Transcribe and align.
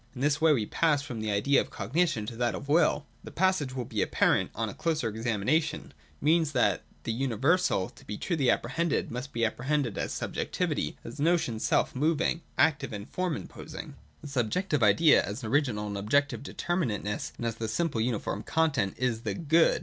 In 0.15 0.21
this 0.21 0.41
way 0.41 0.51
we 0.51 0.65
pass 0.65 1.03
from 1.03 1.19
the 1.21 1.29
idea 1.29 1.61
of 1.61 1.69
cognition 1.69 2.25
to 2.25 2.35
that 2.37 2.55
of 2.55 2.67
will. 2.67 3.05
The 3.23 3.29
passage, 3.29 3.69
as 3.73 3.75
will 3.75 3.85
be 3.85 4.01
apparent 4.01 4.49
on 4.55 4.67
a 4.67 4.73
closer 4.73 5.07
examination, 5.09 5.93
means 6.19 6.53
that 6.53 6.81
the 7.03 7.11
universal, 7.13 7.87
to 7.89 8.03
be 8.03 8.17
truly 8.17 8.49
apprehended, 8.49 9.11
must 9.11 9.31
be 9.31 9.41
appre 9.41 9.65
hended 9.65 9.99
as 9.99 10.11
subjectivity, 10.11 10.97
as 11.03 11.19
a 11.19 11.21
notion 11.21 11.59
self 11.59 11.95
moving, 11.95 12.41
active, 12.57 12.91
and 12.93 13.07
form 13.11 13.35
imposing. 13.35 13.79
(^) 13.79 13.81
Volition. 13.81 13.97
233.] 14.23 14.23
The 14.23 14.27
subjective 14.27 14.81
idea 14.81 15.21
as 15.23 15.43
original 15.43 15.85
and 15.85 15.97
objective 15.99 16.41
determinateness, 16.41 17.33
and 17.37 17.45
as 17.45 17.61
a 17.61 17.67
simple 17.67 18.01
uniform 18.01 18.41
content, 18.41 18.95
is 18.97 19.21
the 19.21 19.35
Good. 19.35 19.79